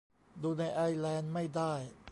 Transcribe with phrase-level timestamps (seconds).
[0.43, 1.73] ดูในไอร์แลนด์ไม่ได้